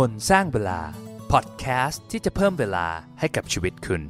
[0.00, 0.80] คนสร้างเวลา
[1.32, 2.86] พอดแคสต์ที่จะเพิ่มเวลา
[3.20, 4.02] ให้กับชีวิตคุณ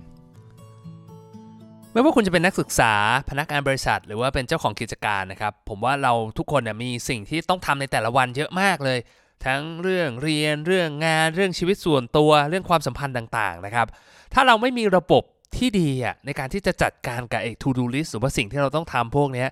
[1.93, 2.93] ไม่ว่าคุณจะเป็นนักศึกษา
[3.31, 8.99] พนักงานบริษัท หรือว่าเป็นเจ้าของกิจการนะครับ ผมว่าเราทุกคนเนี่ยมีสิ่งที่ต้องทำในแต่ละวันเยอะมากเลย
[9.47, 13.87] ทั้งเรื่องเรียนเรื่องงานเรื่องชีวิตส่วนตัวเรื่องความสัมพันธ์ต่างๆนะครับ
[14.35, 15.23] ถ้าเราไม่มีระบบ
[15.57, 19.47] ที่ดีอะในการที่จะจัดการกับไอ้ to do list หรือว่าสิ่งที่เราต้องทำพวกนี้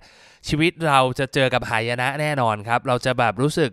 [0.48, 3.70] ชีวิตเราจะเจอกับหายนะแน่นอนครับ เราจะแบบรู้สึก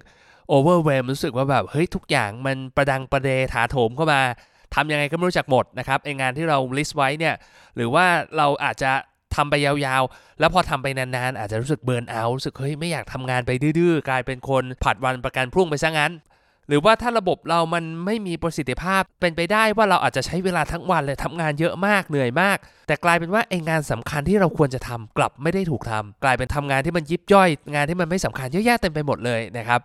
[0.53, 4.21] overwhelm รู้สึกว่าแบบเฮ้ยทุกอย่างมันประดังประเดถาโถมเข้ามา
[4.75, 7.35] ทำยังไงก็ไม่รู้จักหมดนะครับไองานที่เรา list ไว้เนี่ย
[7.75, 8.05] หรือว่า
[8.37, 8.91] เราอาจจะ
[9.35, 16.13] ทำไปยาวๆ แล้วพอทำไปนานๆ อาจจะรู้สึกเบิร์นเอารู้สึกเฮ้ยไม่อยากทำงานไปดื้อๆ กลายเป็นคนผัดวันประกันพรุ่งไปซะงั้น
[16.67, 29.81] หรือว่าถ้าระบบเรามันไม่มีประสิทธิภาพเป็นไปได้ว่าเราอาจจะใช้เวลาทั้งวันเลยทำงานเยอะมากเหนื่อยมาก แต่กลายเป็นว่าไองานสำคัญที่เราควรจะทำกลับไม่ได้ถูกทำกลายเป็นทำงานที่มันยิบย่อย งานที่มันไม่สำคัญเยอะแยะเต็มไปหมดเลยนะครับ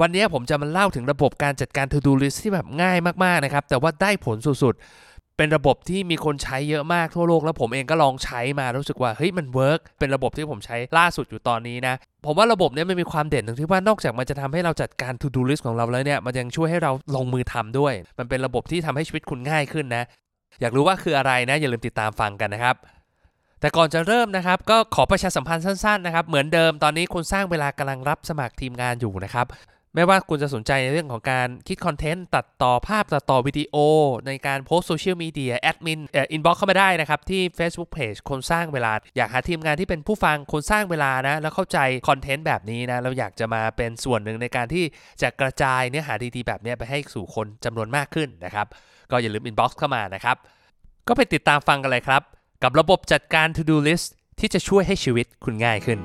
[0.00, 17.94] วันนี้ผมจะมาเล่าถึงระบบการจัดการ to do list ที่แบบง่ายมากๆนะครับ แต่ว่าได้ผลสุดๆ เป็นระบบที่มีคนใช้เยอะมากทั่วโลก แล้วผมเองก็ลองใช้มารู้สึกว่าเฮ้ยมัน work เป็นระบบที่ผมใช้ล่าสุดอยู่ตอนนี้นะ ผมว่าระบบเนี้มันมีความเด่นตรงที่ว่านอกจากมันจะทำให้เราจัดการ to do list ของเราแล้วเนี่ยมันยังช่วยให้เราลงมือทำด้วย
[18.18, 20.04] มันเป็นระบบที่ทำให้ชีวิตคุณง่ายขึ้นนะ
[20.60, 22.76] อยากรู้ว่าคืออะไรนะอย่าลืมติดตามฟังกันนะครับ
[23.60, 29.46] แต่ก่อนจะเริ่มนะครับก็ขอประชาสัมพันธ์สั้นๆนะครับเหมือนเดิมตอนนี้คนสร้างเวลากำลังรับสมัครทีมงานอยู่นะครับ
[29.96, 33.76] ไม่ว่าคุณจะสนใจในเรื่องของการคิดคอนเทนต์ ตัดต่อภาพตัดต่อวิดีโอ
[34.26, 44.84] ในการโพสโซเชียลมีเดียแอดมินเอ่อ inbox เข้ามาได้นะครับ ที่ Facebook Page คนสร้างเวลา อยากหาทีมงานที่เป็นผู้ฟังคนสร้างเวลานะ แล้วเข้าใจคอนเทนต์แบบนี้นะแล้วอยากจะมาเป็นส่วนหนึ่งในการที่
[45.22, 48.66] จะกระจายเนื้อหาดีๆ แบบนี้ไปให้สู่คนจำนวนมากขึ้นนะครับ
[49.10, 50.36] ก็อย่าลืม inbox เข้ามานะครับ
[51.08, 52.22] ก็ไปติดตามฟังกันเลยครับ
[52.62, 54.06] กับระบบจัดการ to do list
[54.40, 56.00] ที่จะช่วยให้ชีวิตคุณง่ายขึ้น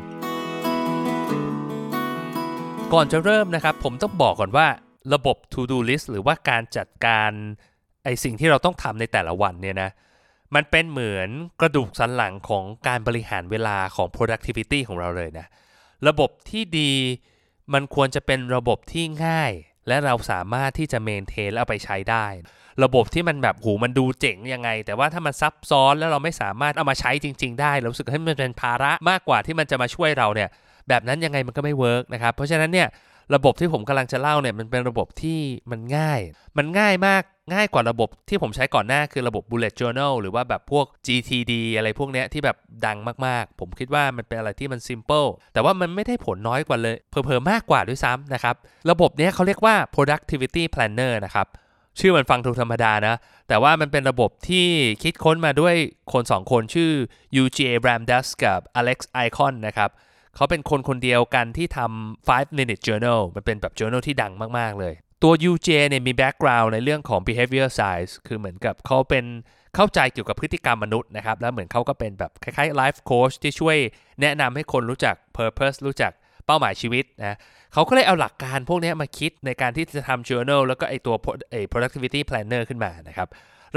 [2.94, 4.67] ก่อนจะเริ่มนะครับ ผมต้องบอกก่อนว่า
[5.14, 7.31] ระบบ to do list หรือว่าการจัดการ
[8.03, 9.89] ไอสิ่งที่เราต้องทำในแต่ละวันเนี่ยนะ
[10.56, 11.30] มันเป็นเหมือน
[11.62, 15.46] กระดูกสันหลังของการบริหารเวลาของ productivity ของเราเลยนะ
[16.07, 16.91] ระบบที่ดี
[17.74, 19.51] มันควรจะเป็นระบบที่ง่าย
[19.88, 22.25] และเราสามารถที่จะ maintain แล้วเอาไปใช้ได้
[22.84, 30.50] ระบบที่มันแบบหูมันดูเจ๋งยังไง แต่ว่าถ้ามันซับซ้อนแล้วเราไม่สามารถเอามาใช้จริง ๆ ได้เรารู้สึกให้มันเป็นภาระมากกว่าที่มันจะมาช่วยเราเนี่ย
[30.90, 32.90] แบบนั้นยังไงมันก็ไม่เวิร์กนะครับ เพราะฉะนั้นเนี่ย
[33.36, 35.40] ระบบที่ผมกำลังจะเล่าเนี่ยมันเป็นระบบที่
[35.72, 36.19] มันง่าย
[36.58, 48.56] มันง่ายมากง่ายกว่าระบบที่ผมใช้ก่อนหน้าคือระบบ bullet journal หรือว่าแบบพวก GTD อะไรพวกเนี้ยที่แบบดังมากๆ ผมคิดว่ามันเป็นอะไรที่มัน simple แต่ว่ามันไม่ได้ผลน้อยกว่าเลยเพอๆมากกว่าด้วยซ้ำนะครับ
[48.92, 51.48] ระบบเนี้ยเขาเรียกว่า productivity planner นะครับ
[52.00, 53.16] ชื่อมันฟังดูธรรมดานะ
[53.48, 54.68] แต่ว่ามันเป็นระบบที่
[55.03, 55.75] คิดค้นมาด้วย
[56.13, 56.92] คน 2 คนชื่อ
[57.42, 59.90] UGA Ramdas กับ Alex Icon นะครับ
[60.36, 64.94] เขาเป็นคนคนเดียวกันที่ทำ5 minute journal มันเป็นแบบ journal ที่ดังมากๆ เลย
[65.24, 69.25] ตัว UJ เนี่ยมี background ในเรื่องของ behavior science คือเหมือนกับเขาเป็น
[69.75, 73.78] เข้าใจเกี่ยวกับพฤติกรรมมนุษย์นะครับ แล้วเหมือนเขาก็เป็นแบบคล้ายๆ life coach ที่ช่วย
[74.22, 76.12] แนะนำให้คนรู้จัก purpose รู้จัก
[76.46, 77.38] เป้าหมายชีวิตนะ
[77.74, 81.16] เขาก็เลยเอาหลักการพวกนี้มาคิดในการที่จะทำ journal แล้วก็ไอตัว
[81.52, 83.28] ไอ productivity planner ขึ้นมานะครับ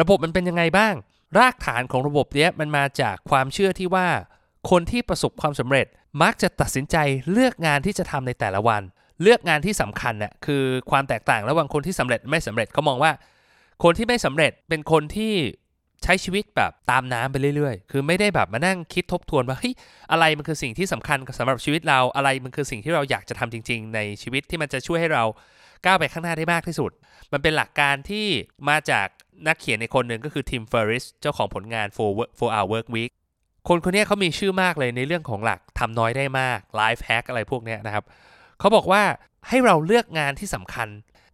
[0.00, 0.94] ระบบมันเป็นยังไงบ้าง
[1.38, 4.08] รากฐานของระบบเนี้ยมันมาจากความเชื่อที่ว่า
[4.70, 5.86] คนที่ประสบความสำเร็จ
[6.22, 6.96] มักจะตัดสินใจ
[7.32, 8.82] เลือกงานที่จะทำในแต่ละวัน
[9.22, 13.12] เลือกงานที่สำคัญน่ะคือความแตกต่างระหว่างคนที่สำเร็จไม่สำเร็จเขามองว่า
[13.84, 15.32] คนที่ไม่สำเร็จเป็นคนที่
[16.02, 19.74] ใช้ชีวิตแบบตามน้ำไปเรื่อยๆ คือไม่ได้แบบมานั่งคิดทบทวนว่าเฮ้ย
[20.10, 25.24] อะไรมันคือสิ่งที่สำคัญสำหรับชีวิตเรา อะไรมันคือสิ่งที่เราอยากจะทำจริง ๆ ในชีวิตที่มันจะช่วยให้เรา
[25.84, 26.90] ก้าวไปข้างหน้าได้มากที่สุด
[27.32, 28.26] มันเป็นหลักการที่
[28.68, 29.06] มาจาก
[29.46, 33.12] นักเขียนในคนหนึ่งก็คือทิมเฟอริสเจ้าของผลงาน 4 Hour Work Week
[33.68, 38.04] คนคนนี้เขามีชื่อมากเลยในเรื่องของหลักทำน้อยได้มาก Life Hack อะไรพวกนี้นะครับ
[38.58, 39.02] เขาบอกว่า
[39.48, 40.88] ให้เราเลือกงานที่สำคัญ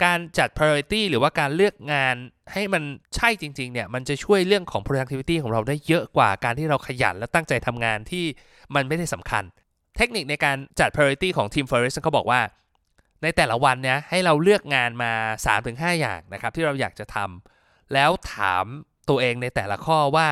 [0.04, 2.14] การจัด priority หรือว่าการเลือกงาน
[2.52, 2.82] ให้มัน
[3.16, 8.24] ใช่จริงๆเนี่ยมันจะช่วยเรื่องของ productivity ของเราได้เยอะกว่าการที่เราขยันและตั้งใจทำงานที่
[8.74, 9.44] มันไม่ได้สำคัญ
[9.96, 12.40] เทคนิคในการจัด priority ของทีม Ferris เขาบอกว่า
[13.22, 15.12] ในแต่ละวันเนี่ยให้เราเลือกงานมา
[15.56, 18.64] 3-5 อย่างนะครับที่เราอยากจะทำแล้วถาม
[19.08, 20.28] ตัวเองในแต่ละข้อว่า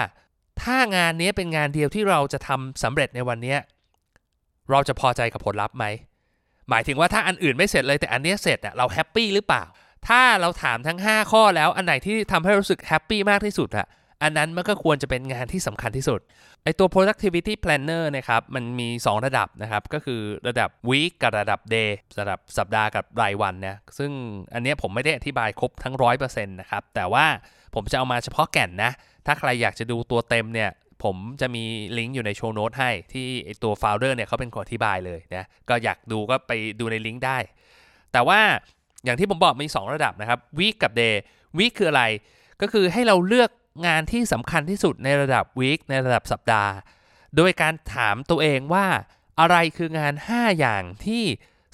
[0.64, 3.56] ถ้างานนี้เป็นงานเดียวที่เราจะทำสำเร็จในวันนี้
[4.70, 5.84] เราจะพอใจกับผลลัพธ์ไหม
[6.70, 9.64] หมายถึงว่าถ้าอันอื่นไม่เสร็จเลยแต่อันนี้เสร็จอะเรา happy หรือเปล่า
[10.08, 13.86] ถ้าเราถามทั้ง 5 ข้อแล้วอันไหนที่ทำให้รู้สึก happy มากที่สุดอะ
[14.22, 16.20] อันนั้นมันก็ควรจะเป็นงานที่สำคัญที่สุด
[16.64, 21.90] ไอตัว productivity planner นะครับ มันมี 2 ระดับนะครับ ก็คือระดับ week กับระดับ day
[22.20, 24.10] ระดับสัปดาห์กับรายวันนะ ซึ่ง
[24.54, 27.26] อันนี้ผมไม่ได้อธิบายครบทั้ง 100%นะครับ แต่ว่า
[27.74, 28.92] ผมจะเอามาเฉพาะแก่นนะ
[29.28, 30.70] ถ้าใครอยากจะดูตัวเต็มเนี่ย
[31.04, 31.64] ผมจะมี
[31.98, 33.26] ลิงก์อยู่ในโชว์โน้ตให้ที่
[33.62, 37.38] ตัว founder เนี่ยเขาเป็นคนอธิบายเลยนะก็อยากดูก็ไปดูในลิงก์ได้
[38.12, 38.40] แต่ว่า
[39.04, 41.14] อย่างที่ผมบอกมี 2 ระดับนะครับ week กับ day
[41.58, 42.04] week คืออะไร
[42.60, 43.50] ก็คือให้เราเลือก
[43.86, 46.72] งานที่สำคัญที่สุดในระดับ week ในระดับสัปดาห์
[47.36, 48.86] โดยการถามตัวเองว่า
[49.40, 51.24] อะไรคืองาน 5 อย่างที่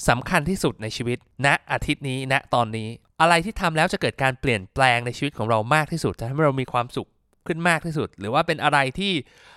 [0.08, 2.88] สำคัญที่สุดในชีวิตณนะอาทิตย์นี้ณนะตอนนี้
[3.20, 7.08] อะไรที่ทำแล้วจะเกิดการเปลี่ยนแปลงในชีวิตของเรามากที่สุดจะทำให้เรามีความสุข
[7.48, 9.12] ขึ้นมากที่สุด หรือว่าเป็นอะไรที่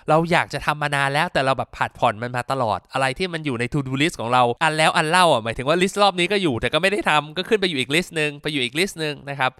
[0.08, 9.52] เราอยากจะทำมานานแล้วแต่เราแบบผัดผ่อนมันมาตลอดอะไรที่มันอยู่ใน to do list ของเราอันแล้วอันเล่าอะหมายถึงว่าลิสต์รอบนี้ก็อยู่แต่ก็ไม่ได้ทำก็ขึ้นไปอยู่อีกลิสต์หนึ่งไปอยู่อีกลิสต์หนึ่งนะครับ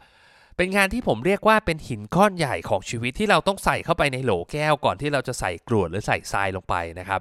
[0.56, 7.20] เป็นงานที่ผมเรียกว่าเป็นหินก้อนใหญ่ของชีวิตที่เราต้องใส่เข้าไปในโหลแก้วก่อนที่เราจะใส่กรวดหรือใส่ทรายลงไปนะครับ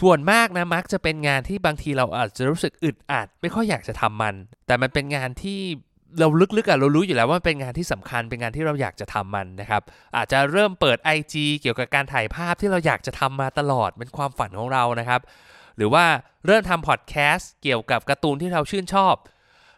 [0.00, 4.34] ส่วนมากนะมักจะเป็นงานที่บางทีเราอาจจะรู้สึกอึดอัด ไม่ค่อยอยากจะทำมัน
[4.66, 5.60] แต่มันเป็นงานที่
[6.18, 9.82] เราลึกๆอะเรารู้อยู่แล้วว่าเป็นงานที่สำคัญเป็นงานที่เราอยากจะทำมันนะครับ
[10.16, 15.20] อาจจะเริ่มเปิด IG เกี่ยวกับการถ่ายภาพที่เราอยากจะทำมาตลอดเป็นความฝันของเรานะครับ
[15.76, 16.04] หรือว่า
[16.46, 19.14] เริ่มทำพอดแคสต์เกี่ยวกับการ์ตูนที่เราชื่นชอบ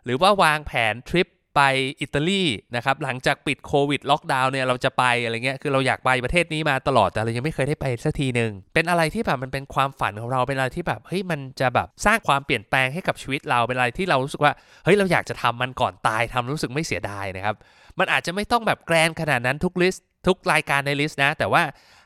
[0.05, 1.63] หรือว่าวางแผนทริป ไป
[2.01, 2.43] อิตาลี
[2.77, 14.53] นะครับหลังจากปิดโควิดล็อกดาวน์เนี่ยเราจะไปอะไรเงี้ยคือเราอยากไปประเทศนี้มาตลอดแต่เรายังไม่เคยได้ไปสักทีหนึ่งเป็นอะไรที่แบบมันเป็นความฝันของเราเป็นอะไรที่แบบเฮ้ยมันจะแบบสร้างความเปลี่ยนแปลงให้กับชีวิตเราเป็นอะไรที่เรารู้สึกว่า
[14.85, 17.57] เฮ้ยเราอยากจะทำมันก่อนตายทำรู้สึกไม่เสียดายนะครับ
[17.99, 21.63] มันอาจจะไม่ต้องแบบ grand ขนาดนั้นทุกลิสต์ทุกรายการในลิสต์นะ แต่ว่า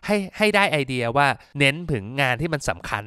[0.07, 1.27] ให้ให้ได้ไอเดียว่า
[1.59, 3.05] เน้นถึงงานที่มันสำคัญ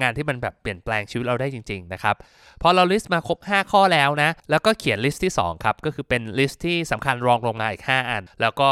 [0.00, 2.16] งานที่มันแบบเปลี่ยนแปลงชีวิตเราได้จริงๆนะครับ
[2.62, 8.70] พอเราลิสต์มาครบ 5 ข้อแล้วนะ แล้วก็เขียนลิสต์ที่ 2 ครับ ก็คือเป็นลิสต์ที่สำคัญรองลงมาอีก 5 อัน แล้วก็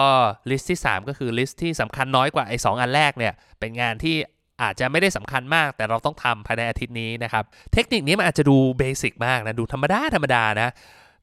[0.51, 4.17] ลิสต์ที่ 3 ก็คือลิสต์ที่สำคัญน้อยกว่าไอ้ 2 อันแรกเนี่ย เป็นงานที่
[4.63, 10.71] อาจจะไม่ได้สำคัญมาก แต่เราต้องทำภายในอาทิตย์นี้นะครับ เทคนิคนี้มันอาจจะดู basic มากนะ ดูธรรมดาธรรมดานะ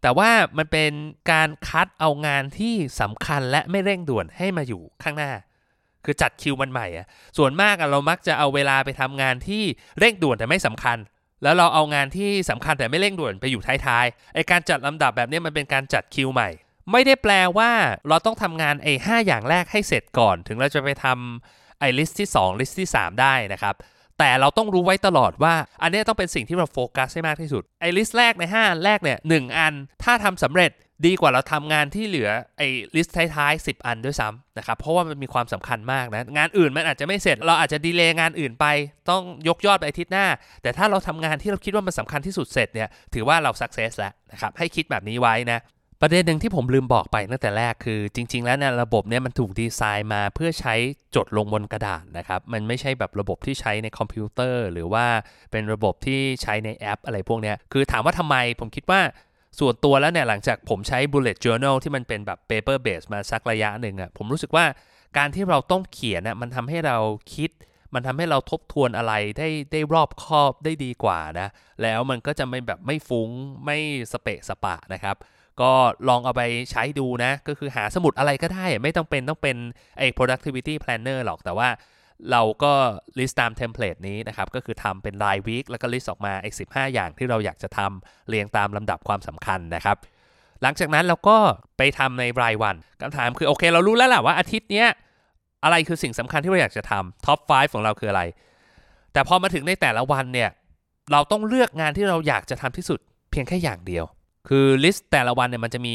[0.01, 0.91] แต่ว่ามันเป็น
[1.31, 5.31] การคัดเอางานที่สำคัญและไม่เร่งด่วนให้มาอยู่ข้างหน้า
[6.05, 7.07] คือจัดคิวมันใหม่อะ
[7.37, 9.63] ส่วนมากเรามักจะเอาเวลาไปทำงานที่
[9.99, 10.97] เร่งด่วนแต่ไม่สำคัญ
[11.43, 16.49] แล้วเราเอางานที่สำคัญแต่ไม่เร่งด่วนไปอยู่ท้ายๆไอการจัดลำดับแบบนี้มันเป็นการจัดคิวใหม่
[16.91, 17.71] ไม่ได้แปลว่า
[18.09, 23.75] เราต้องทำงานไอห้าอย่างแรกให้เสร็จก่อน ถึงเราจะไปทำไอลิสต์ที่2ลิสต์ที่ 3 ได้นะครับ
[24.19, 29.73] แต่เราต้องรู้ไว้ตลอดว่า อันนี้ต้องเป็นสิ่งที่เราโฟกัสให้มากที่สุดไอลิสต์แรกใน5แรกเนี่ย 5 อัน
[30.03, 30.71] ถ้าทำสำเร็จ
[31.05, 38.65] ดีกว่าเราทำงานที่เหลือไอ้ลิสต์ท้ายๆ10 อันด้วยซ้ำนะครับ เพราะว่ามันมีความสำคัญมากนะ งานอื่นมันอาจจะไม่เสร็จ เราอาจจะ delay งานอื่นไป
[39.09, 40.27] ต้องยกยอดไปอาทิตย์หน้า
[40.61, 45.61] แต่ถ้าเราทำงานที่เราคิดว่ามันสำคัญที่สุดเสร็จเนี่ย ถือว่าเรา success แล้วนะครับ ให้คิดแบบนี้ไว้นะ
[46.01, 50.75] ประเด็นหนึ่งที่ผมลืมบอกไปตั้งแต่แรกคือ จริง ๆ แล้วเนี่ยระบบเนี่ยมันถูกดีไซน์มาเพื่อใช้
[51.15, 55.05] จดลงบนกระดาษนะครับ มันไม่ใช่แบบระบบที่ใช้ในคอมพิวเตอร์ หรือว่า
[55.51, 59.01] เป็นระบบที่ใช้ในแอป อะไรพวกนี้คือถามว่าทำไมผมคิดว่า
[59.59, 64.65] ส่วนตัวแล้วเนี่ยหลังจากผมใช้ bullet journal ที่มันเป็นแบบ paper base มาสักระยะหนึ่งอะ่ะผมรู้สึกว่า
[65.17, 66.97] การที่เราต้องเขียนน่ะมันทำให้เรา
[67.33, 67.49] คิด
[67.93, 71.47] มันทำให้เราทบทวนอะไรได้ได้รอบคอบได้ดีกว่านะ
[71.81, 73.29] แล้วมันก็จะไม่แบบไม่ฟุง้ง
[73.65, 73.77] ไม่
[74.11, 75.15] สเปะสปะนะครับ
[75.61, 75.71] ก็
[76.09, 79.57] ลองเอาไปใช้ดูนะ ก็คือหาสมุดอะไรก็ได้ ไม่ต้องเป็นต้องเป็น
[79.97, 81.69] ไอ้ productivity planner หรอกแต่ว่า
[82.31, 82.73] เราก็
[83.17, 89.97] list ตามเทมเพลตนี้นะครับ ก็คือทำเป็นรายวีคแล้วก็ list ออกมาไอ้15อย่างที่เราอยากจะทำเรียงตามลำดับความสำคัญนะครับ
[90.61, 91.37] หลังจากนั้นเราก็
[91.77, 94.87] ไปทำในรายวันคำถามคือโอเค เรารู้แล้วแหละว่าอาทิตย์เนี้ย
[95.63, 98.21] อะไรคือสิ่งสำคัญที่เราอยากจะทำ top 5 ของเราคืออะไร
[99.13, 100.49] แต่พอมาถึงในแต่ละวันเนี่ย
[101.11, 102.99] เราต้องเลือกงานที่เราอยากจะทำที่สุด
[103.31, 104.05] เพียงแค่อย่างเดียว
[104.49, 105.93] คือลิสต์แต่ละวันเนี่ยมันจะมี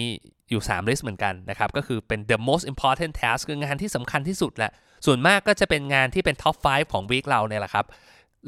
[0.51, 4.73] อยู่ 3 ลิสต์เหมือนกันนะครับ ก็คือเป็น the most important task คืองานที่สำคัญที่สุดแหละ
[5.07, 7.87] ส่วนมากก็จะเป็นงานที่เป็น top 5 ของ week เราเนี่ยแหละครับ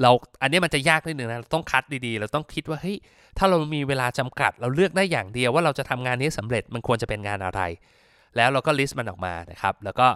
[0.02, 0.10] เรา
[0.42, 2.96] อันนี้มันจะยากนิดนึงนะต้องคัดดีๆ เราต้องคิดว่าเฮ้ย
[3.38, 7.60] ถ้าเรามีเวลาจำกัด เราเลือกได้อย่างเดียวว่าเราจะทำงานนี้สำเร็จมันควรจะเป็นงานอะไร
[8.36, 10.06] แล้วเราก็ลิสต์มันออกมานะครับ แล้วก็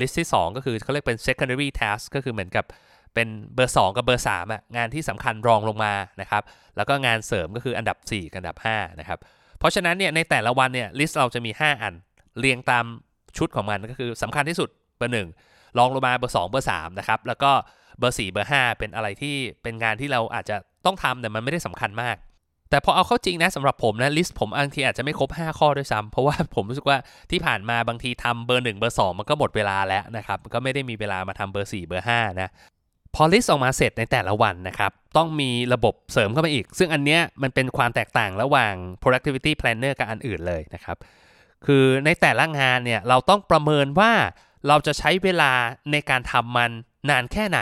[0.00, 2.64] ลิสต์ที่ 2 ก็คือเขาเรียกเป็น secondary task ก็คือเหมือนกับ
[3.14, 6.42] เป็นเบอร์ 2 กับเบอร์3อะงานที่สำคัญรองลงมานะครับ
[6.76, 9.18] แล้วก็งานเสริมก็คืออันดับ 4 กับอันดับ 5 นะครับ
[9.58, 11.94] เพราะฉะนั้นเนี่ยในแต่ละวันเนี่ยลิสต์เราจะมี 5 อัน
[12.38, 12.84] เรียงตาม
[13.38, 15.28] ชุดของมันก็คือสำคัญที่สุด เบอร์หนึ่ง
[15.78, 17.50] รองลงมาเบอร์2เบอร์3นะครับแล้วก็
[17.98, 22.16] เบอร์4เบอร์5เป็นอะไรที่เป็นงานที่เราอาจจะต้องทำแต่มันไม่ได้สำคัญมาก
[22.70, 26.98] แต่พอเอาเข้าจริงนะสำหรับผมนะลิสต์ผมบางทีอาจจะไม่ครบ 5 ข้อด้วยซ้ำเพราะว่าผมรู้สึกว่า
[27.30, 32.50] ที่ผ่านมาบางทีทำเบอร์1เบอร์2มันก็หมดเวลาแล้วนะครับก็ไม่ได้มีเวลามาทำเบอร์4เบอร์5นะ
[33.14, 40.96] พอลิสต์ออกมาเสร็จในแต่ละวันนะครับ ต้องมีระบบเสริมเข้ามาอีก ซึ่งอันเนี้ยมันเป็นความแตกต่างระหว่าง productivity planner กับอันอื่นเลยนะครับ
[41.66, 44.12] คือในแต่ละงานเนี่ยเราต้องประเมินว่า
[44.68, 45.52] เราจะใช้เวลา
[45.92, 46.70] ในการทำมัน
[47.10, 47.60] นานแค่ไหน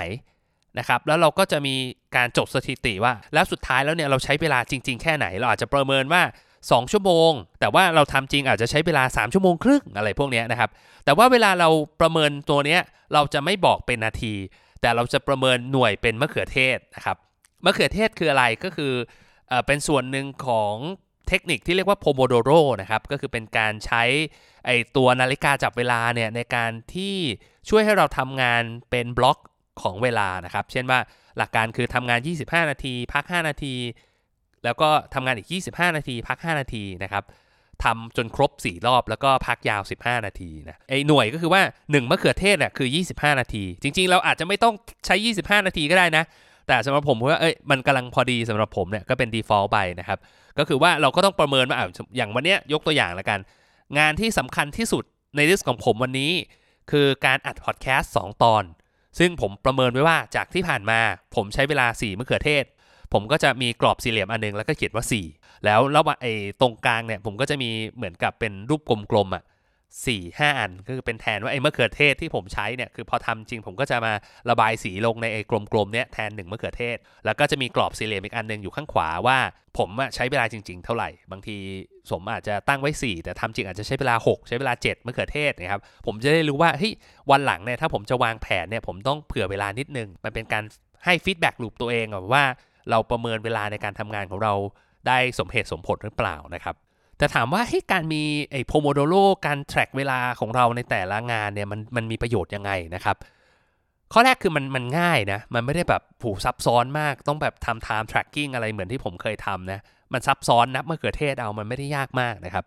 [0.79, 1.75] นะครับแล้วเราก็จะมี
[2.17, 6.23] การจดสถิติว่า แล้วสุดท้ายแล้วเนี่ยเราใช้เวลาจริง ๆ แค่ไหน เราอาจจะประเมินว่า
[6.57, 10.71] 2 ชั่วโมง แต่ว่าเราทำจริงอาจจะใช้เวลา 3 ชั่วโมงครึ่งอะไรพวกนี้นะครับ
[11.05, 11.69] แต่ว่าเวลาเรา
[12.01, 12.81] ประเมินตัวเนี้ย
[13.15, 14.35] เราจะไม่บอกเป็นนาที
[14.81, 17.17] แต่เราจะประเมินหน่วยเป็นมะเขือเทศนะครับ
[17.65, 18.93] มะเขือเทศคืออะไรก็คือ
[19.67, 20.75] เป็นส่วนหนึ่งของ
[21.29, 24.03] เทคนิคที่เรียกว่า Pomodoro นะครับก็คือเป็นการใช้
[24.67, 27.15] ไอตัวนาฬิกาจับเวลาเนี่ยในการที่
[27.69, 29.39] ช่วยให้เราทำงานเป็นบล็อก
[29.83, 31.01] ของเวลานะครับ เช่นว่า
[31.39, 33.75] หลักการคือทำงาน 25 นาที พัก 5 นาที
[34.65, 37.25] แล้วก็ทำงานอีก 25 นาที พัก 5 นาทีนะครับ
[37.85, 44.75] ทำจนครบ 4 รอบแล้วก็พักยาว 15 นาทีนะไอหน่วยก็คือว่า 1 มะเขือเทศเนี่ยคือ 25 นาที จริงๆ เราอาจจะไม่ต้อง
[45.07, 46.25] ใช้ 25 นาทีก็ได้นะ
[46.67, 50.19] แต่สำหรับผมว่าเอ้ยมันกำลังพอดีสำหรับผมเนี่ยก็เป็น default ไปนะครับ
[50.59, 51.79] ก็คือว่าเราก็ต้องประเมินว่า
[52.17, 53.41] อย่างวันนี้ยกตัวอย่างละกัน
[53.99, 55.05] งานที่สำคัญที่สุด
[55.37, 56.33] ในลิสต์ของผมวันนี้
[56.91, 58.65] คือการอัดพอดแคสต์2ตอน
[59.19, 61.01] ซึ่งผมประเมินไว้ว่าจากที่ผ่านมา
[61.35, 62.65] ผมใช้เวลา4มะเขือเทศ
[63.13, 65.05] ผมก็จะมีกรอบสี่เหลี่ยมอันนึงแล้วก็เขียนว่า
[65.35, 68.81] 4 แล้วแล้วไอ้ตรงกลางเนี่ยผมก็จะมีเหมือนกับเป็นรูป
[69.11, 69.43] กลมๆอะ่ะ
[70.07, 74.13] สี่ห้าอันก็คือเป็นแทนว่าไอ้มะเขือเทศที่ผมใช้เนี่ยคือพอทำจริงผมก็จะมา
[74.51, 79.39] ระบายสีลงในไอ้กลมๆเนี่ยแทนหนึ่งมะเขือเทศ แล้วก็จะมีกรอบสี่เหลี่ยมอีกอันหนึ่งอยู่ข้างขวาว่า
[79.79, 81.57] ผมใช้เวลาจริง ๆ เท่าไหร่ บางที
[82.11, 86.93] สมอาจจะตั้งไว้ 4 แต่ทำจริงอาจจะใช้เวลา 6 ใช้เวลา 7มะเขือเทศนะครับผมจะได้รู้ว่าเฮ้ย
[87.31, 90.65] วันหลังเนี่ยถ้าผมจะวางแผนเนี่ยผมต้องเผื่อเวลานิดนึงมันเป็นการ
[91.05, 92.45] ให้ฟีดแบ็กลูปตัวเองว่า
[92.91, 94.55] เราประเมินเวลาในการทำงานของเรา
[95.07, 96.75] ได้สมเหตุสมผลหรือเปล่านะครับ
[97.19, 99.15] แต่ถามว่าให้การมีไอ้โพโมโดโร
[99.47, 103.17] การแทร็กเวลาของเราในแต่ละงานเนี่ยมันมันมีประโยชน์ยังไงนะครับ
[104.13, 109.81] ข้อแรกคือมันมันง่ายนะ มันไม่ได้แบบดูซับซ้อนมาก ต้องแบบทำ time tracking อะไรเหมือนที่ผมเคยทำนะ
[110.13, 112.65] มันซับซ้อนนับมื่อเกิดเทศเอามันไม่ได้ยากมากนะครับ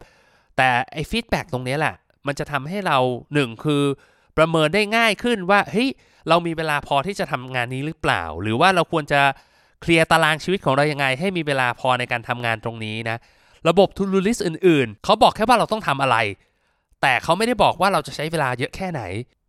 [0.58, 1.96] แต่ไอ้ feedback ตรงนี้แหละ
[2.28, 2.98] มันจะทำให้เรา
[3.34, 3.84] หนึ่งคือ
[4.38, 5.90] ประเมินได้ง่ายขึ้นว่าเฮ้ย
[6.30, 9.22] เรามีเวลาพอที่จะทำงานนี้หรือเปล่า หรือว่าเราควรจะ
[9.82, 13.18] เคลียร์ตารางชีวิตของเรายังไง ให้มีเวลาพอในการทำงานตรงนี้นะ
[13.68, 16.18] ระบบ to do list อื่นๆ เขาบอกแค่ว่าเราต้องทำอะไร
[17.02, 19.02] แต่เขาไม่ได้บอกว่าเราจะใช้เวลาเยอะแค่ไหน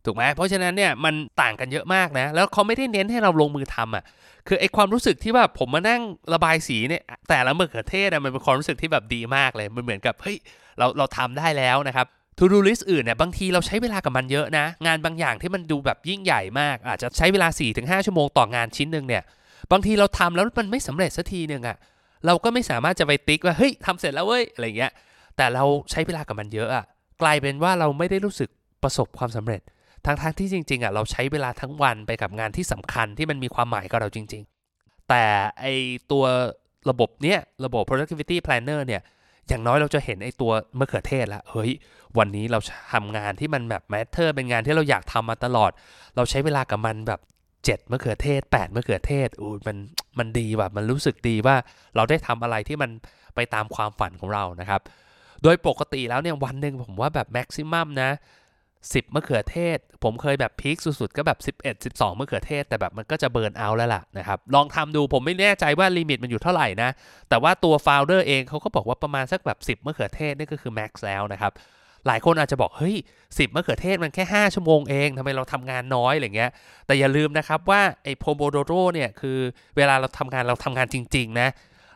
[0.05, 4.03] ถูกไหมเพราะฉะนั้นเนี่ยมันต่างกันเยอะมากนะ แล้วเขาไม่ได้เน้นให้เราลงมือทำอะ
[4.47, 6.01] คือไอความรู้สึกที่แบบผมมานั่ง
[6.33, 10.37] ระบายสีเนี่ยแต่ละมะเขือเทศมันเป็นความรู้สึกที่แบบดีมากเลย มันเหมือนกับเฮ้ย
[10.77, 19.23] เราเราทำได้แล้วนะครับ to do list อื่นเนี่ยบางทีเราใช้เวลากับมันเยอะนะ งานบางอย่างที่มันดูแบบยิ่งใหญ่มาก อาจจะใช้เวลา 4-5 ชั่วโมงต่องานชิ้นหนึ่งเนี่ย
[19.71, 21.77] บางทีเราทำแล้วมันไม่สำเร็จสักทีหนึ่งอะ
[22.25, 24.91] เราก็ไม่สามารถจะไปติ๊กว่าเฮ้ยทำเสร็จแล้วเว้ยอะไรเงี้ย
[25.37, 26.85] แต่เราใช้เวลากับมันเยอะอะ
[27.21, 28.49] กลายเป็นว่าเราไม่ได้รู้สึก
[28.83, 29.61] ประสบความสำเร็จ
[30.05, 34.43] ทั้งๆทที่จริงๆอะเราใช้เวลาทั้งวันไปกับงานที่สำคัญที่มันมีความหมายกับเราจริง
[34.75, 35.23] ๆ แต่
[35.59, 35.65] ไอ
[36.11, 36.23] ตัว
[36.89, 39.01] ระบบเนี้ยระบบ productivity planner เนี่ย
[39.47, 41.71] อย่างน้อยเราจะเห็นไอตัวมะเขือเทศล้วเฮ้ย
[42.17, 42.59] วันนี้เรา
[42.93, 45.71] ทำงานที่มันแบบ matter เป็นงานที่เราอยากทำมาตลอด
[46.15, 47.19] เราใช้เวลากับมันแบบ
[47.65, 49.77] 7มะเขือเทศ8มะเขือเทศอู้มัน
[50.19, 51.55] มันดีแบบมันรู้สึกดีว่า
[51.95, 52.91] เราได้ทำอะไรที่มัน
[53.35, 54.81] ไปตามความฝันของเรานะครับ
[55.43, 58.11] โดยปกติแล้วเนี่ยวันหนึ่งผมว่าแบบ maximum นะ
[58.63, 66.89] 10มะเขือเทศ ผมเคยแบบ peak สุดๆ ก็แบบ 11 12มะเขือเทศ แต่แบบมันก็จะ burn เอาแล้วล่ะนะครับ ลองทำดูผมไม่แน่ใจว่า limit มันอยู่เท่าไหร่นะ
[67.29, 71.51] แต่ว่าตัว founder เองเขาก็บอกว่าประมาณสักแบบ 10มะเขือเทศนี่ก็คือ max แล้วนะครับ
[72.07, 72.95] หลายคนอาจจะบอกเฮ้ย
[73.37, 76.51] สิบมะเขือเทศมันแค่ 5 ชั่วโมงเองทำไมเราทำงานน้อยอะไรเงี้ย
[76.85, 79.37] แต่อย่าลืมนะครับว่าไอ้ Pomodoro เนี่ยคือ
[79.77, 81.49] เวลาเราทำงานเราทำงานจริง ๆ นะ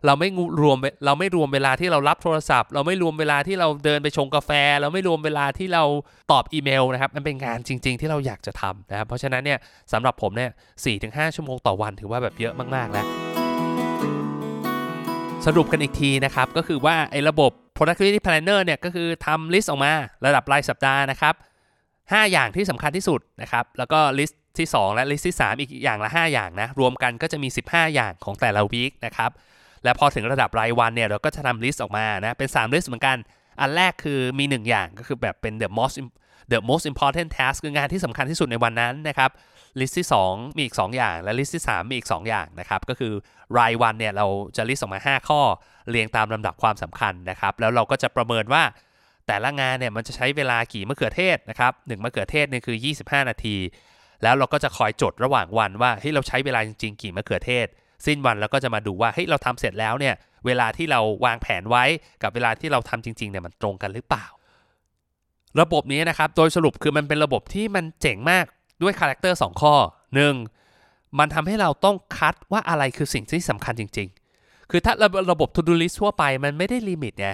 [0.05, 0.29] เราไม่
[0.61, 5.83] รวมเราไม่รวมเวลาที่เรารับโทรศัพท์ เราไม่รวมเวลาที่เราเดินไปชงกาแฟ เราไม่รวมเวลาที่เรา
[6.31, 9.59] ตอบอีเมลนะครับมันเป็นงานจริง ๆ ที่เราอยากจะทำนะครับเพราะฉะนั้นเนี่ย
[9.93, 10.51] สำหรับผมเนี่ย
[10.83, 13.05] สี่ถึงห้าชั่วโมงต่อวันถือว่าแบบเยอะมากๆแล้ว
[15.45, 19.93] สรุปกันอีกทีนะครับก็คือว่าไอ้ระบบ productivity planner เนี่ยก็คือทำลิสต์ออกมา
[20.25, 21.35] ระดับรายสัปดาห์นะครับ
[21.83, 29.31] 5อย่างที่สำคัญที่สุดนะครับแล้วก็ลิสต์ที่ 2 และลิสต์ที่ 3 อีกอย่างละ 5 อย่างนะรวมกันก็จะมี 15 อย่างของแต่ละ week นะครับ
[29.83, 33.17] และพอถึงระดับรายวันเนี่ยเราก็จะทำ list ออกมานะเป็น 3 list เหมือนกัน
[33.61, 35.95] อันแรกคือมี 1 อย่างก็คือแบบเป็น the most
[36.51, 39.29] the most important task คืองานที่สำคัญที่สุดในวันนั้นนะครับ
[39.79, 43.13] list ที่ 2 มีอีก 2 อย่าง และ list ที่ 3 มีอีก 2 อย่างนะครับ ก็คือ
[43.57, 44.27] รายวันเนี่ยเรา
[44.57, 45.41] จะ list ออกมา 5 ข้อ
[45.89, 48.63] เรียงตามลำดับความสำคัญนะครับ แล้วเราก็จะประเมินว่า
[49.27, 53.57] แต่ละงานเนี่ยมันจะใช้เวลากี่มะเขือเทศนะครับหนึ่งมะเขือเทศเนี่ยคือ 25 นาที
[54.23, 57.67] แล้วเราก็จะคอยจดระหว่างวันว่าเฮ้ยเราใช้เวลาจริงๆกี่มะเขือเทศ
[58.05, 60.15] สิ้นวันเราก็จะมาดูว่าเฮ้ยเราทำเสร็จแล้วเนี่ย
[60.45, 61.83] เวลาที่เราวางแผนไว้
[62.21, 64.25] กับเวลาที่เราทำจริงๆเนี่ยมันตรงกันหรือเปล่า
[65.61, 68.45] ระบบนี้นะครับโดยสรุปคือมันเป็นระบบที่มันเจ๋งมาก
[68.81, 69.75] ด้วย character 2ข้อ
[70.43, 71.19] 1.
[71.19, 74.07] มันทำให้เราต้องคัดว่าอะไรคือสิ่งที่สำคัญจริง
[74.39, 74.93] ๆ คือถ้า
[75.31, 77.27] ระบบ to do list ทั่วไปมันไม่ได้ limit ไง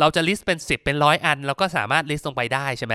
[0.00, 2.94] เราจะ list เป็น 10 เป็นร้อยอัน เราก็สามารถ list ลงไปได้ใช่ไหม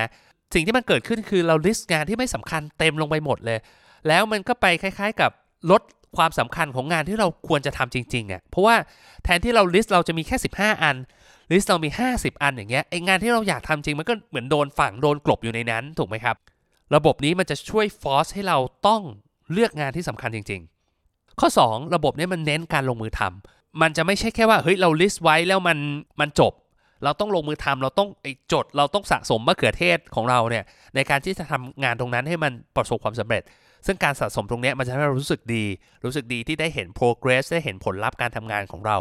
[0.53, 3.59] สิ่งที่มันเกิดขึ้นคือเรา list งานที่ไม่สำคัญเต็มลงไปหมดเลย
[4.07, 5.31] แล้วมันก็ไปคล้ายๆกับ
[5.71, 5.81] ลด
[6.17, 8.75] ความสำคัญของงานที่เราควรจะทำจริงๆอะเพราะว่า
[9.23, 10.95] แทนที่เรา list เราจะมีแค่ 15 อัน
[11.51, 16.35] list เรามี 50 อันอย่างเงี้ยไองานที่เราอยากทำจริงมันก็เหมือนโดนฝังโดนกลบอยู่ในนั้นถูกไหมครับ
[16.95, 19.01] ระบบนี้มันจะช่วยฟอสให้เราต้อง
[19.51, 20.61] เลือกงานที่สำคัญจริง
[21.01, 23.21] ๆ ข้อ 2 ระบบนี้มันเน้นการลงมือท
[23.81, 25.77] มันจะไม่ใช่แค่ว่าเฮ้ยเรา list ไว้แล้วมัน
[26.19, 26.53] มันจบ
[27.03, 30.63] เราต้องลงมือทำเราต้องไอจด เราต้องสะสมมะเขือเทศของเราเนี่ย
[30.95, 33.43] ในการที่จะทำงานตรงนั้นให้มันประสบความสำเร็จ
[33.85, 35.65] ซึ่งการสะสมตรงนี้มันจะทำให้เรารู้สึกดี
[36.05, 38.97] รู้สึกดีที่ได้เห็น progress ได้เห็นผลลัพธ์การทำงานของเรา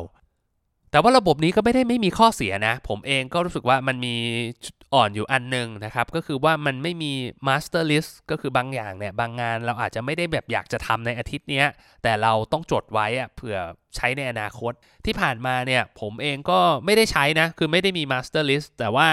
[0.90, 4.14] แต่ว่าระบบนี้ก็ไม่ได้ไม่มีข้อเสียนะ ผมเองก็รู้สึกว่ามันมี
[4.94, 7.12] อ่อนอยู่อันหนึ่งนะครับ ก็คือว่ามันไม่มี
[7.46, 11.64] master list ก็คือบางอย่างเนี่ย บางงานเราอาจจะไม่ได้แบบอยากจะทำในอาทิตย์นี้
[12.02, 13.58] แต่เราต้องจดไว้อะเผื่อ
[13.96, 14.72] ใช้ในอนาคต
[15.04, 19.08] ที่ผ่านมาเนี่ย ผมเองก็ไม่ได้ใช้นะ คือไม่ได้มี master list แต่ว่า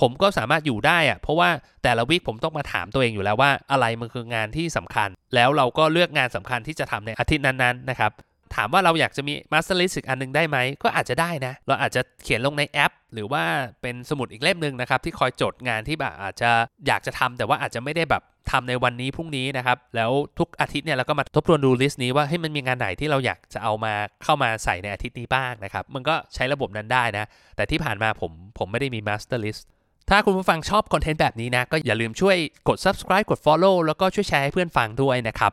[0.00, 1.48] ผมก็สามารถอยู่ได้อะเพราะว่า
[1.82, 8.12] แต่ละวีคผมต้องมาถามตัวเองอยู่แล้วว่าอะไรมันคืองานที่สำคัญ แล้วเราก็เลือกงานสำคัญที่จะทำในอาทิตย์นั้นๆนะครับ
[8.56, 13.44] ถามว่าเราอยากจะมี master list อีกอันหนึงได้ไหม ก็อาจจะได้นะ เราอาจจะเขียนลงในแอป หรือว่า
[13.82, 16.50] เป็นสมุดอีกเล่มหนึ่งนะครับ ที่คอยจดงานที่แบบอาจจะ
[16.86, 23.94] อยากจะทำแต่ว่าอาจจะไม่ได้แบบทำในวันนี้พรุ่งนี้นะครับ แล้วทุกอาทิตย์เนี่ยเราก็มาทบทวนดูลิสต์นี้ว่าให้มันมีงานไหนที่เราอยากจะเอามา
[24.24, 29.62] เข้ามาใส่ในอาทิตย์นี้บ้างนะครับ มันก็ใช้ระบบนั้นได้นะ แต่ที่ผ่านมาผมผมไม่ได้มี master list
[30.10, 32.36] ถ้าคุณผู้ฟังชอบคอนเทนต์แบบนี้นะ ก็อย่าลืมช่วย
[32.68, 35.52] กด subscribe กด follow แล้วก็ช่วยแชร์ให้เพื่อนฟังด้วยนะครับ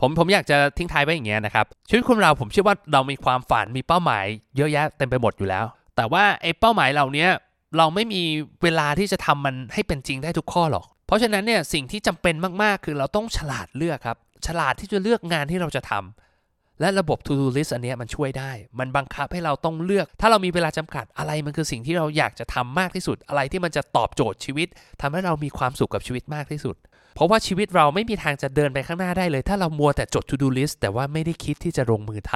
[0.00, 4.24] ผมผมอยากจะทิ้งท้ายไว้อย่างเงี้ยนะครับชีวิตคนเราผมเชื่อว่าเรามีความฝันมีเป้าหมาย
[4.56, 5.64] เยอะแยะเต็มไปหมดอยู่แล้ว
[5.96, 7.26] แต่ว่าไอ้เป้าหมายเหล่านี้
[7.76, 8.22] เราไม่มี
[8.62, 24.68] เวลาที่จะทำมันให้เป็นจริงได้ทุกข้อหรอก เพราะฉะนั้นเนี่ยสิ่งที่จำเป็นมากๆ คือเราต้องฉลาดเลือกครับ ฉลาดที่จะเลือกงานที่เราจะทำและระบบ to do list อันเนี้ยมันช่วยได้ มันบังคับให้เราต้องเลือก ถ้าเรามีเวลาจำกัดอะไรมันคือสิ่งที่เราอยากจะทำมากที่สุด อะไรที่มันจะตอบโจทย์ชีวิต
[25.00, 26.76] ทำให้เรามีความสุขกับชีวิตมากที่สุด
[27.16, 32.32] เพราะว่าชีวิตเราไม่มีทางจะเดินไปข้างหน้าได้เลย ถ้าเรามัวแต่จด to do list แต่ว่าไม่ได้คิดที่จะลงมือท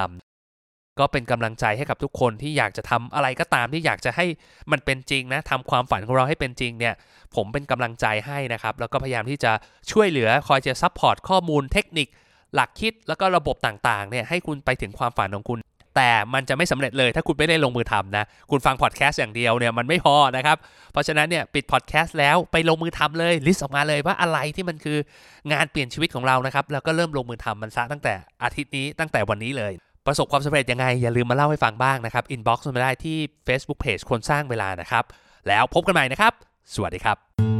[0.49, 4.27] ำก็เป็นกำลังใจให้กับทุกคนที่อยากจะทำอะไรก็ตามที่อยากจะให้
[4.73, 6.95] มันเป็นจริงนะทำความฝันของเราให้เป็นจริงเนี่ย
[7.35, 9.53] ผมเป็นกำลังใจให้นะครับ แล้วก็พยายามที่จะ
[9.91, 12.09] ช่วยเหลือคอยจะ support ข้อมูลเทคนิค
[12.55, 15.59] หลักคิดแล้วก็ระบบต่างๆเนี่ยให้คุณไปถึงความฝันของคุณ
[15.97, 20.57] แต่มันจะไม่สำเร็จเลยถ้าคุณไม่ได้ลงมือทำนะ คุณฟังพอดแคสต์อย่างเดียวเนี่ยมันไม่พอนะครับ
[20.93, 24.99] เพราะฉะนั้นเนี่ยปิดพอดแคสต์แล้วไปลงมือทำเลย list ออกมาเลยว่าอะไรที่มันคือ
[25.53, 29.73] งานเปลี่ยนชีวิตของเรานะครับ แล้วก็เริ่มลงมือทำมันซะตั้งแต่อาทิตย์นี้ตั้งแต่วันนี้เลย
[30.07, 35.05] ประสบความสำเร็จยังไง อย่าลืมมาเล่าให้ฟังบ้างนะครับ inbox มาได้ที่ Facebook Page คนสร้างเวลานะครับ
[35.49, 36.33] แล้วพบกันใหม่นะครับ
[36.75, 37.60] สวัสดีครับ